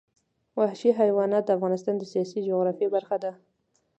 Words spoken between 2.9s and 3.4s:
برخه ده.